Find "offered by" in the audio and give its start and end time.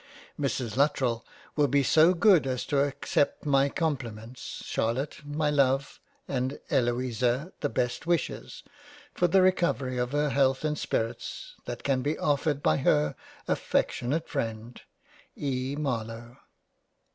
12.17-12.77